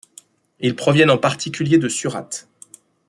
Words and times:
Ils 0.59 0.75
proviennent 0.75 1.11
en 1.11 1.19
particulier 1.19 1.77
de 1.77 1.87
Surat. 1.87 2.27